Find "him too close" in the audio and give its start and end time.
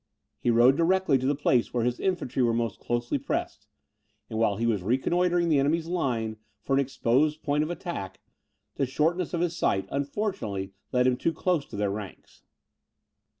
11.05-11.67